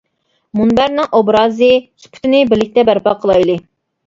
مۇنبەرنىڭ 0.59 1.09
ئوبرازى، 1.17 1.69
سۈپىتىنى 2.05 2.41
بىرلىكتە 2.55 2.87
بەرپا 2.89 3.15
قىلايلى. 3.23 3.59